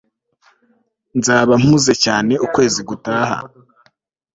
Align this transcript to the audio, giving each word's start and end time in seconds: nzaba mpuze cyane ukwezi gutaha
nzaba 1.17 1.53
mpuze 1.63 1.93
cyane 2.05 2.33
ukwezi 2.45 2.79
gutaha 2.89 3.37